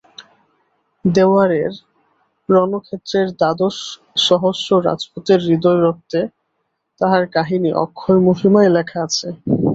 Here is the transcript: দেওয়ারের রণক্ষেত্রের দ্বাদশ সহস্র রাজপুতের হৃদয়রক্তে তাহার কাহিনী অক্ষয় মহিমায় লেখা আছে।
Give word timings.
দেওয়ারের 1.05 1.73
রণক্ষেত্রের 2.49 3.27
দ্বাদশ 3.39 3.77
সহস্র 4.21 4.69
রাজপুতের 4.87 5.39
হৃদয়রক্তে 5.47 6.19
তাহার 7.01 7.23
কাহিনী 7.35 7.69
অক্ষয় 7.83 8.19
মহিমায় 8.27 8.71
লেখা 8.77 8.99
আছে। 9.07 9.27